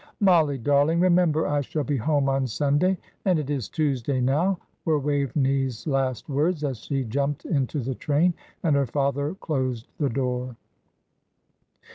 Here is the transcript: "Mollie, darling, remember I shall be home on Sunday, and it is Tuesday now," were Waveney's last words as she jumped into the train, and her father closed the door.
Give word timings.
"Mollie, 0.19 0.57
darling, 0.57 0.99
remember 0.99 1.45
I 1.45 1.61
shall 1.61 1.83
be 1.83 1.95
home 1.97 2.27
on 2.27 2.47
Sunday, 2.47 2.97
and 3.25 3.37
it 3.37 3.51
is 3.51 3.69
Tuesday 3.69 4.19
now," 4.19 4.57
were 4.83 4.97
Waveney's 4.97 5.85
last 5.85 6.27
words 6.27 6.63
as 6.63 6.79
she 6.79 7.03
jumped 7.03 7.45
into 7.45 7.81
the 7.81 7.93
train, 7.93 8.33
and 8.63 8.75
her 8.75 8.87
father 8.87 9.35
closed 9.35 9.89
the 9.99 10.09
door. 10.09 10.55